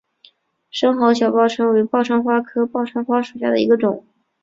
[0.71, 4.03] 深红小报春为报春花科报春花属下的一个种。